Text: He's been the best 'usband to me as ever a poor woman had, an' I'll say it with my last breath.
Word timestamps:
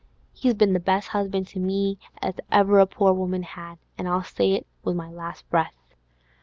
He's 0.33 0.55
been 0.55 0.73
the 0.73 0.79
best 0.79 1.09
'usband 1.13 1.47
to 1.49 1.59
me 1.59 1.99
as 2.23 2.33
ever 2.51 2.79
a 2.79 2.87
poor 2.87 3.13
woman 3.13 3.43
had, 3.43 3.77
an' 3.99 4.07
I'll 4.07 4.23
say 4.23 4.53
it 4.53 4.65
with 4.83 4.95
my 4.95 5.11
last 5.11 5.47
breath. 5.51 5.75